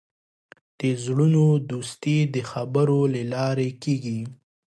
[0.79, 4.19] د زړونو دوستي د خبرو له لارې کېږي.